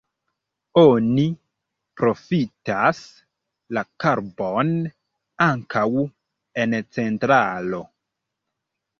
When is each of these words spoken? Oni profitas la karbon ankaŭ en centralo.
Oni 0.83 1.23
profitas 1.99 3.01
la 3.77 3.83
karbon 4.03 4.71
ankaŭ 5.49 5.83
en 6.63 6.73
centralo. 6.97 7.83